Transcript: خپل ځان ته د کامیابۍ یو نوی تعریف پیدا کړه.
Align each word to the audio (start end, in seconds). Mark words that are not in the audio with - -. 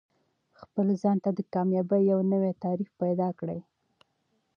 خپل 0.61 0.85
ځان 1.01 1.17
ته 1.23 1.29
د 1.37 1.39
کامیابۍ 1.53 2.01
یو 2.11 2.19
نوی 2.31 2.51
تعریف 2.63 2.91
پیدا 3.01 3.29
کړه. 3.39 3.57